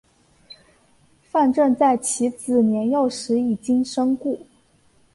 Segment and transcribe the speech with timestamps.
[1.21, 4.47] 范正在其子年幼时已经身故。